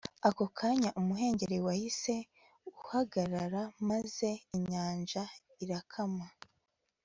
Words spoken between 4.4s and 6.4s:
inyanja irakama